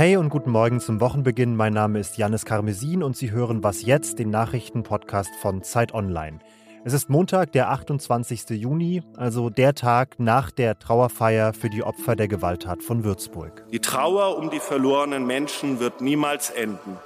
[0.00, 1.56] Hey und guten Morgen zum Wochenbeginn.
[1.56, 6.38] Mein Name ist Janis Karmesin und Sie hören Was jetzt, den Nachrichtenpodcast von Zeit Online.
[6.84, 8.50] Es ist Montag, der 28.
[8.50, 13.64] Juni, also der Tag nach der Trauerfeier für die Opfer der Gewalttat von Würzburg.
[13.72, 16.96] Die Trauer um die verlorenen Menschen wird niemals enden,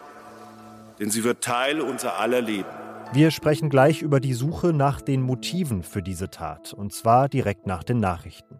[1.00, 2.83] denn sie wird Teil unser aller Leben.
[3.14, 7.64] Wir sprechen gleich über die Suche nach den Motiven für diese Tat, und zwar direkt
[7.64, 8.58] nach den Nachrichten.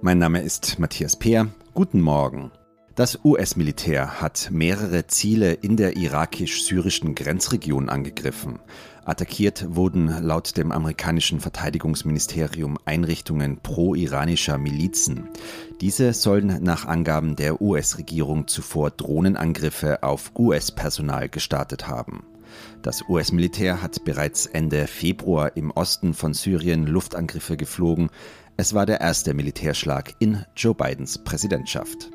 [0.00, 1.48] Mein Name ist Matthias Peer.
[1.74, 2.52] Guten Morgen.
[2.94, 8.60] Das US-Militär hat mehrere Ziele in der irakisch-syrischen Grenzregion angegriffen.
[9.04, 15.28] Attackiert wurden laut dem amerikanischen Verteidigungsministerium Einrichtungen pro-iranischer Milizen.
[15.80, 22.22] Diese sollen nach Angaben der US-Regierung zuvor Drohnenangriffe auf US-Personal gestartet haben.
[22.82, 28.10] Das US-Militär hat bereits Ende Februar im Osten von Syrien Luftangriffe geflogen.
[28.56, 32.13] Es war der erste Militärschlag in Joe Bidens Präsidentschaft.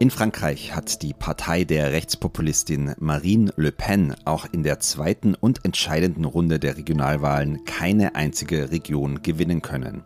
[0.00, 5.64] In Frankreich hat die Partei der Rechtspopulistin Marine Le Pen auch in der zweiten und
[5.64, 10.04] entscheidenden Runde der Regionalwahlen keine einzige Region gewinnen können.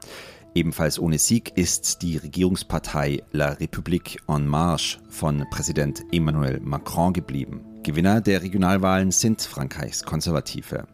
[0.54, 7.60] Ebenfalls ohne Sieg ist die Regierungspartei La République en Marche von Präsident Emmanuel Macron geblieben.
[7.82, 10.86] Gewinner der Regionalwahlen sind Frankreichs Konservative.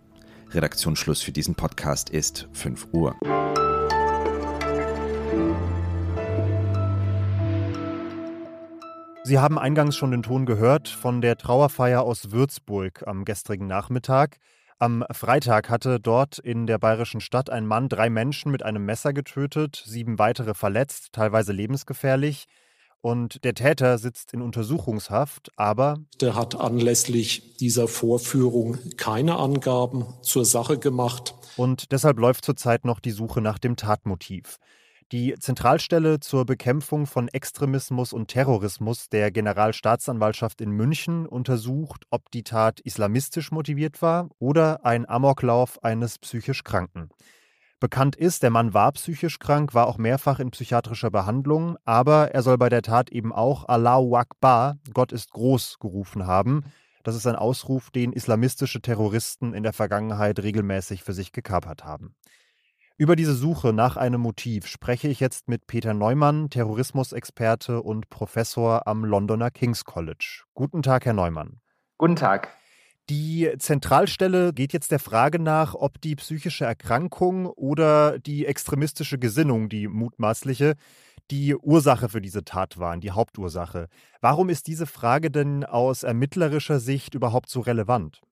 [0.50, 3.14] Redaktionsschluss für diesen Podcast ist 5 Uhr.
[9.28, 14.38] Sie haben eingangs schon den Ton gehört von der Trauerfeier aus Würzburg am gestrigen Nachmittag.
[14.78, 19.12] Am Freitag hatte dort in der bayerischen Stadt ein Mann drei Menschen mit einem Messer
[19.12, 22.46] getötet, sieben weitere verletzt, teilweise lebensgefährlich.
[23.02, 25.98] Und der Täter sitzt in Untersuchungshaft, aber.
[26.22, 31.34] Der hat anlässlich dieser Vorführung keine Angaben zur Sache gemacht.
[31.58, 34.58] Und deshalb läuft zurzeit noch die Suche nach dem Tatmotiv.
[35.10, 42.42] Die Zentralstelle zur Bekämpfung von Extremismus und Terrorismus der Generalstaatsanwaltschaft in München untersucht, ob die
[42.42, 47.08] Tat islamistisch motiviert war oder ein Amoklauf eines psychisch Kranken.
[47.80, 52.42] Bekannt ist, der Mann war psychisch krank, war auch mehrfach in psychiatrischer Behandlung, aber er
[52.42, 56.64] soll bei der Tat eben auch Allahu Akbar, Gott ist groß, gerufen haben.
[57.02, 62.14] Das ist ein Ausruf, den islamistische Terroristen in der Vergangenheit regelmäßig für sich gekapert haben.
[63.00, 68.88] Über diese Suche nach einem Motiv spreche ich jetzt mit Peter Neumann, Terrorismusexperte und Professor
[68.88, 70.42] am Londoner King's College.
[70.54, 71.60] Guten Tag, Herr Neumann.
[71.96, 72.48] Guten Tag.
[73.08, 79.68] Die Zentralstelle geht jetzt der Frage nach, ob die psychische Erkrankung oder die extremistische Gesinnung,
[79.68, 80.74] die mutmaßliche,
[81.30, 83.86] die Ursache für diese Tat waren, die Hauptursache.
[84.20, 88.22] Warum ist diese Frage denn aus ermittlerischer Sicht überhaupt so relevant?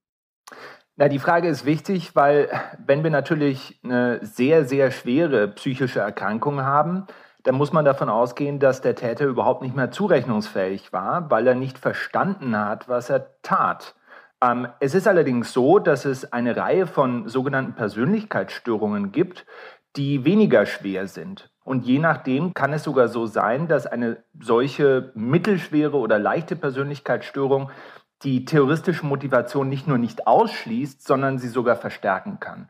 [0.98, 2.48] Na, die Frage ist wichtig, weil
[2.78, 7.06] wenn wir natürlich eine sehr, sehr schwere psychische Erkrankung haben,
[7.42, 11.54] dann muss man davon ausgehen, dass der Täter überhaupt nicht mehr zurechnungsfähig war, weil er
[11.54, 13.94] nicht verstanden hat, was er tat.
[14.42, 19.44] Ähm, es ist allerdings so, dass es eine Reihe von sogenannten Persönlichkeitsstörungen gibt,
[19.96, 21.50] die weniger schwer sind.
[21.62, 27.70] Und je nachdem kann es sogar so sein, dass eine solche mittelschwere oder leichte Persönlichkeitsstörung
[28.22, 32.68] die terroristische Motivation nicht nur nicht ausschließt, sondern sie sogar verstärken kann.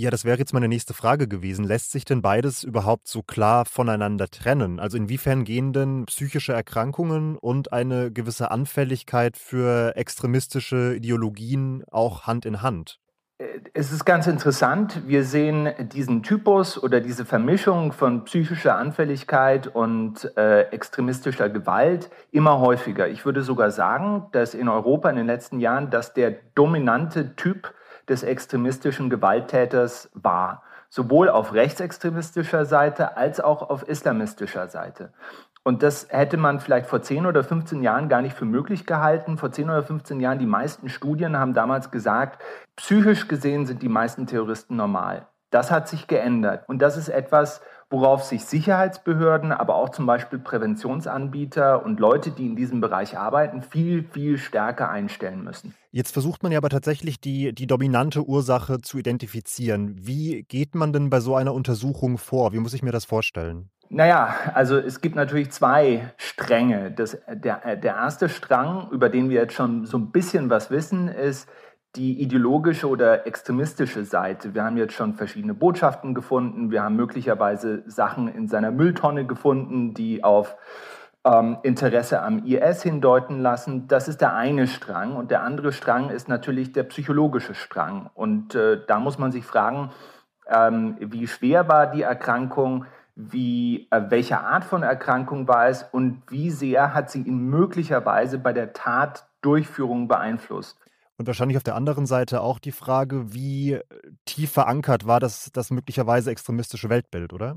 [0.00, 1.64] Ja, das wäre jetzt meine nächste Frage gewesen.
[1.64, 4.78] Lässt sich denn beides überhaupt so klar voneinander trennen?
[4.78, 12.46] Also inwiefern gehen denn psychische Erkrankungen und eine gewisse Anfälligkeit für extremistische Ideologien auch Hand
[12.46, 13.00] in Hand?
[13.72, 15.06] Es ist ganz interessant.
[15.06, 22.58] Wir sehen diesen Typus oder diese Vermischung von psychischer Anfälligkeit und äh, extremistischer Gewalt immer
[22.58, 23.06] häufiger.
[23.06, 27.72] Ich würde sogar sagen, dass in Europa in den letzten Jahren das der dominante Typ
[28.08, 30.64] des extremistischen Gewalttäters war.
[30.88, 35.12] Sowohl auf rechtsextremistischer Seite als auch auf islamistischer Seite.
[35.68, 39.36] Und das hätte man vielleicht vor 10 oder 15 Jahren gar nicht für möglich gehalten.
[39.36, 42.42] Vor 10 oder 15 Jahren, die meisten Studien haben damals gesagt,
[42.76, 45.26] psychisch gesehen sind die meisten Terroristen normal.
[45.50, 46.66] Das hat sich geändert.
[46.70, 47.60] Und das ist etwas,
[47.90, 53.60] worauf sich Sicherheitsbehörden, aber auch zum Beispiel Präventionsanbieter und Leute, die in diesem Bereich arbeiten,
[53.60, 55.74] viel, viel stärker einstellen müssen.
[55.90, 59.96] Jetzt versucht man ja aber tatsächlich die, die dominante Ursache zu identifizieren.
[59.98, 62.54] Wie geht man denn bei so einer Untersuchung vor?
[62.54, 63.68] Wie muss ich mir das vorstellen?
[63.90, 66.90] Naja, also es gibt natürlich zwei Stränge.
[66.90, 71.08] Das, der, der erste Strang, über den wir jetzt schon so ein bisschen was wissen,
[71.08, 71.48] ist
[71.96, 74.54] die ideologische oder extremistische Seite.
[74.54, 76.70] Wir haben jetzt schon verschiedene Botschaften gefunden.
[76.70, 80.56] Wir haben möglicherweise Sachen in seiner Mülltonne gefunden, die auf
[81.24, 83.88] ähm, Interesse am IS hindeuten lassen.
[83.88, 85.16] Das ist der eine Strang.
[85.16, 88.10] Und der andere Strang ist natürlich der psychologische Strang.
[88.12, 89.90] Und äh, da muss man sich fragen,
[90.50, 92.86] Ähm, wie schwer war die Erkrankung?
[93.20, 98.38] Wie, äh, welche Art von Erkrankung war es und wie sehr hat sie ihn möglicherweise
[98.38, 100.78] bei der Tatdurchführung beeinflusst?
[101.16, 103.82] Und wahrscheinlich auf der anderen Seite auch die Frage, wie äh,
[104.24, 107.56] tief verankert war das, das möglicherweise extremistische Weltbild, oder?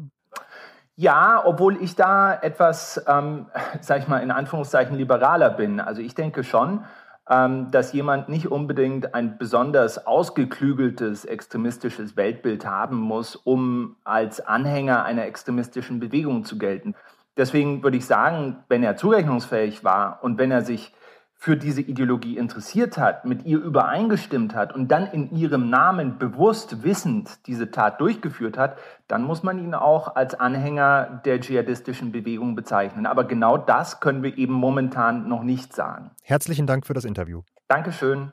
[0.95, 3.45] Ja, obwohl ich da etwas, ähm,
[3.81, 5.79] sag ich mal, in Anführungszeichen liberaler bin.
[5.79, 6.85] Also ich denke schon,
[7.25, 15.25] dass jemand nicht unbedingt ein besonders ausgeklügeltes extremistisches Weltbild haben muss, um als Anhänger einer
[15.25, 16.95] extremistischen Bewegung zu gelten.
[17.37, 20.93] Deswegen würde ich sagen, wenn er zurechnungsfähig war und wenn er sich
[21.43, 26.83] für diese Ideologie interessiert hat, mit ihr übereingestimmt hat und dann in ihrem Namen bewusst
[26.83, 28.77] wissend diese Tat durchgeführt hat,
[29.07, 33.07] dann muss man ihn auch als Anhänger der dschihadistischen Bewegung bezeichnen.
[33.07, 36.11] Aber genau das können wir eben momentan noch nicht sagen.
[36.21, 37.41] Herzlichen Dank für das Interview.
[37.67, 38.31] Dankeschön.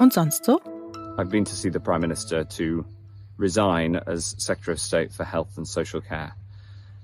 [0.00, 0.60] Und sonst so?
[1.18, 2.84] I've been to see the Prime Minister to
[3.38, 6.32] resign as Secretary of State for Health and Social Care.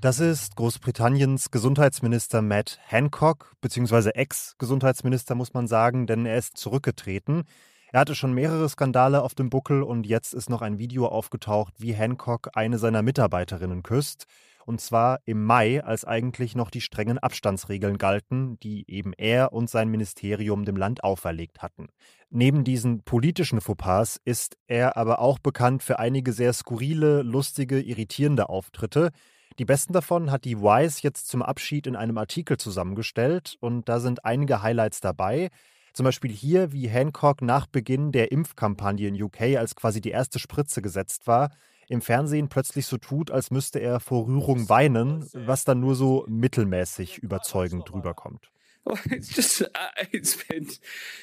[0.00, 7.42] Das ist Großbritanniens Gesundheitsminister Matt Hancock, beziehungsweise Ex-Gesundheitsminister, muss man sagen, denn er ist zurückgetreten.
[7.90, 11.74] Er hatte schon mehrere Skandale auf dem Buckel und jetzt ist noch ein Video aufgetaucht,
[11.78, 14.26] wie Hancock eine seiner Mitarbeiterinnen küsst.
[14.66, 19.68] Und zwar im Mai, als eigentlich noch die strengen Abstandsregeln galten, die eben er und
[19.68, 21.88] sein Ministerium dem Land auferlegt hatten.
[22.30, 28.48] Neben diesen politischen Fauxpas ist er aber auch bekannt für einige sehr skurrile, lustige, irritierende
[28.48, 29.10] Auftritte.
[29.58, 33.98] Die besten davon hat die Wise jetzt zum Abschied in einem Artikel zusammengestellt und da
[33.98, 35.50] sind einige Highlights dabei.
[35.92, 40.38] Zum Beispiel hier, wie Hancock nach Beginn der Impfkampagne in UK, als quasi die erste
[40.38, 41.50] Spritze gesetzt war,
[41.88, 46.24] im Fernsehen plötzlich so tut, als müsste er vor Rührung weinen, was dann nur so
[46.28, 48.52] mittelmäßig überzeugend rüberkommt.
[48.84, 49.66] Well, it's just uh,
[50.12, 50.68] it's been,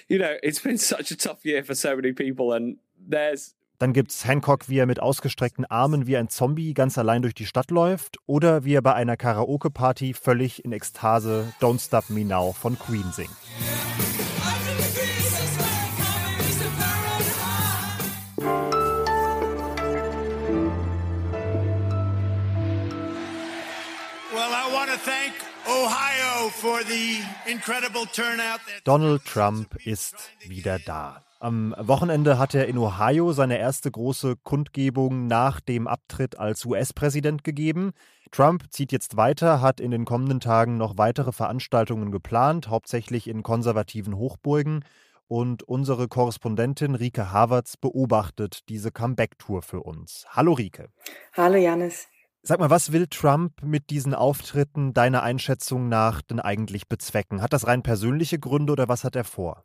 [0.07, 3.93] you know, it's been such a tough year for so many people, and there's dann
[3.93, 7.45] gibt es Hancock, wie er mit ausgestreckten Armen wie ein Zombie ganz allein durch die
[7.45, 12.53] Stadt läuft oder wie er bei einer Karaoke-Party völlig in Ekstase Don't Stop Me Now
[12.53, 13.29] von Queen singt.
[28.83, 31.23] Donald Trump ist wieder da.
[31.39, 37.43] Am Wochenende hat er in Ohio seine erste große Kundgebung nach dem Abtritt als US-Präsident
[37.43, 37.93] gegeben.
[38.31, 43.43] Trump zieht jetzt weiter, hat in den kommenden Tagen noch weitere Veranstaltungen geplant, hauptsächlich in
[43.43, 44.85] konservativen Hochburgen.
[45.27, 50.25] Und unsere Korrespondentin Rike Havertz beobachtet diese Comeback-Tour für uns.
[50.29, 50.89] Hallo Rike.
[51.33, 52.07] Hallo Janis.
[52.47, 57.41] Sag mal, was will Trump mit diesen Auftritten deiner Einschätzung nach denn eigentlich bezwecken?
[57.41, 59.63] Hat das rein persönliche Gründe oder was hat er vor?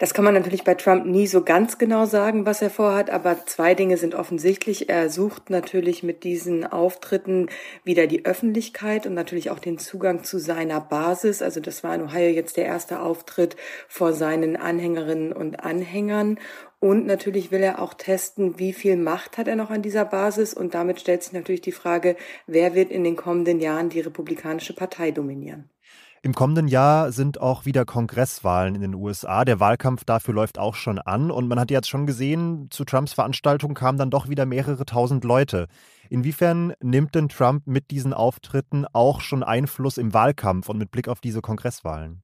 [0.00, 3.44] Das kann man natürlich bei Trump nie so ganz genau sagen, was er vorhat, aber
[3.44, 4.88] zwei Dinge sind offensichtlich.
[4.88, 7.50] Er sucht natürlich mit diesen Auftritten
[7.84, 11.42] wieder die Öffentlichkeit und natürlich auch den Zugang zu seiner Basis.
[11.42, 13.56] Also das war in Ohio jetzt der erste Auftritt
[13.88, 16.38] vor seinen Anhängerinnen und Anhängern.
[16.78, 20.54] Und natürlich will er auch testen, wie viel Macht hat er noch an dieser Basis.
[20.54, 24.72] Und damit stellt sich natürlich die Frage, wer wird in den kommenden Jahren die Republikanische
[24.72, 25.68] Partei dominieren.
[26.22, 29.46] Im kommenden Jahr sind auch wieder Kongresswahlen in den USA.
[29.46, 31.30] Der Wahlkampf dafür läuft auch schon an.
[31.30, 35.24] Und man hat jetzt schon gesehen, zu Trumps Veranstaltung kamen dann doch wieder mehrere tausend
[35.24, 35.66] Leute.
[36.10, 41.08] Inwiefern nimmt denn Trump mit diesen Auftritten auch schon Einfluss im Wahlkampf und mit Blick
[41.08, 42.22] auf diese Kongresswahlen?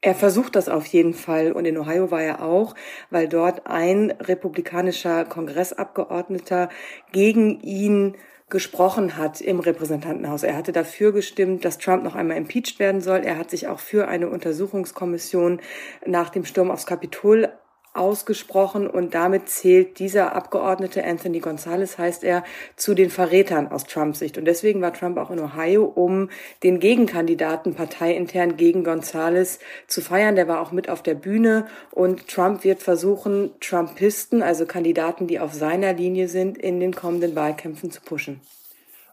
[0.00, 2.76] Er versucht das auf jeden Fall und in Ohio war er auch,
[3.10, 6.68] weil dort ein republikanischer Kongressabgeordneter
[7.10, 8.14] gegen ihn
[8.50, 10.42] gesprochen hat im Repräsentantenhaus.
[10.42, 13.20] Er hatte dafür gestimmt, dass Trump noch einmal impeached werden soll.
[13.20, 15.60] Er hat sich auch für eine Untersuchungskommission
[16.06, 17.48] nach dem Sturm aufs Kapitol
[17.94, 22.44] ausgesprochen und damit zählt dieser Abgeordnete Anthony Gonzalez, heißt er,
[22.76, 24.36] zu den Verrätern aus Trumps Sicht.
[24.36, 26.28] Und deswegen war Trump auch in Ohio, um
[26.62, 30.34] den Gegenkandidaten parteiintern gegen Gonzalez zu feiern.
[30.34, 35.38] Der war auch mit auf der Bühne und Trump wird versuchen, Trumpisten, also Kandidaten, die
[35.38, 38.40] auf seiner Linie sind, in den kommenden Wahlkämpfen zu pushen.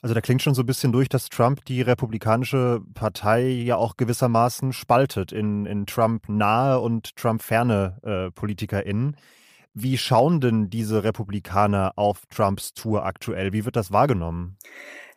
[0.01, 3.98] Also da klingt schon so ein bisschen durch, dass Trump die Republikanische Partei ja auch
[3.98, 9.15] gewissermaßen spaltet in, in Trump-nahe und Trump-ferne äh, PolitikerInnen.
[9.74, 13.53] Wie schauen denn diese Republikaner auf Trumps Tour aktuell?
[13.53, 14.58] Wie wird das wahrgenommen?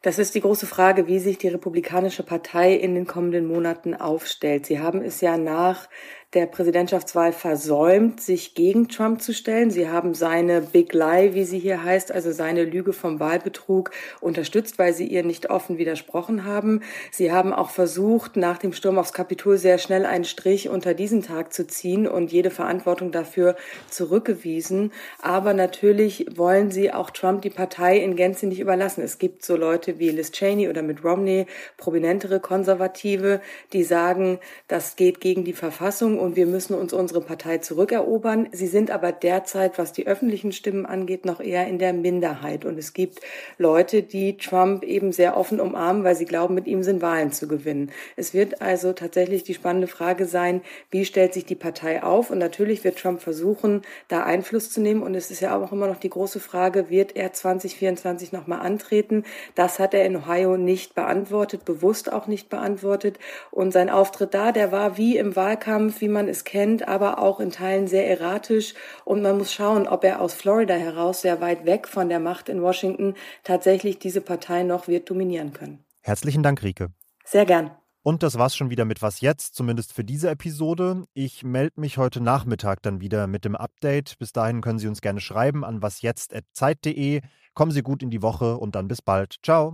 [0.02, 4.66] Das ist die große Frage, wie sich die Republikanische Partei in den kommenden Monaten aufstellt.
[4.66, 5.88] Sie haben es ja nach
[6.34, 9.70] der Präsidentschaftswahl versäumt, sich gegen Trump zu stellen.
[9.70, 14.78] Sie haben seine Big Lie, wie sie hier heißt, also seine Lüge vom Wahlbetrug unterstützt,
[14.78, 16.82] weil sie ihr nicht offen widersprochen haben.
[17.12, 21.22] Sie haben auch versucht, nach dem Sturm aufs Kapitol sehr schnell einen Strich unter diesen
[21.22, 23.54] Tag zu ziehen und jede Verantwortung dafür
[23.88, 24.92] zurückgewiesen.
[25.22, 29.02] Aber natürlich wollen sie auch Trump die Partei in Gänze nicht überlassen.
[29.02, 33.40] Es gibt so Leute wie Liz Cheney oder Mitt Romney, prominentere Konservative,
[33.72, 38.48] die sagen, das geht gegen die Verfassung und wir müssen uns unsere Partei zurückerobern.
[38.52, 42.64] Sie sind aber derzeit, was die öffentlichen Stimmen angeht, noch eher in der Minderheit.
[42.64, 43.20] Und es gibt
[43.58, 47.46] Leute, die Trump eben sehr offen umarmen, weil sie glauben, mit ihm sind Wahlen zu
[47.46, 47.92] gewinnen.
[48.16, 52.30] Es wird also tatsächlich die spannende Frage sein, wie stellt sich die Partei auf?
[52.30, 55.02] Und natürlich wird Trump versuchen, da Einfluss zu nehmen.
[55.02, 59.24] Und es ist ja auch immer noch die große Frage, wird er 2024 nochmal antreten?
[59.54, 63.18] Das hat er in Ohio nicht beantwortet, bewusst auch nicht beantwortet.
[63.50, 67.40] Und sein Auftritt da, der war wie im Wahlkampf, wie man es kennt, aber auch
[67.40, 68.72] in Teilen sehr erratisch.
[69.04, 72.48] Und man muss schauen, ob er aus Florida heraus, sehr weit weg von der Macht
[72.48, 75.84] in Washington, tatsächlich diese Partei noch wird dominieren können.
[76.00, 76.88] Herzlichen Dank, Rike.
[77.24, 77.70] Sehr gern.
[78.02, 81.04] Und das war's schon wieder mit Was jetzt, zumindest für diese Episode.
[81.14, 84.18] Ich melde mich heute Nachmittag dann wieder mit dem Update.
[84.18, 87.22] Bis dahin können Sie uns gerne schreiben an wasjetzt.zeit.de.
[87.54, 89.36] Kommen Sie gut in die Woche und dann bis bald.
[89.42, 89.72] Ciao.